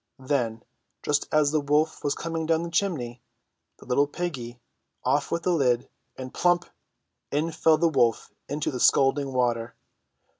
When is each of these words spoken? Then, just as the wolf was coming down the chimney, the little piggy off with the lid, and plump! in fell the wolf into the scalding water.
Then, 0.25 0.63
just 1.03 1.27
as 1.31 1.51
the 1.51 1.61
wolf 1.61 2.03
was 2.03 2.15
coming 2.15 2.47
down 2.47 2.63
the 2.63 2.71
chimney, 2.71 3.21
the 3.77 3.85
little 3.85 4.07
piggy 4.07 4.59
off 5.03 5.29
with 5.29 5.43
the 5.43 5.51
lid, 5.53 5.87
and 6.17 6.33
plump! 6.33 6.65
in 7.29 7.51
fell 7.51 7.77
the 7.77 7.87
wolf 7.87 8.31
into 8.49 8.71
the 8.71 8.79
scalding 8.79 9.31
water. 9.31 9.75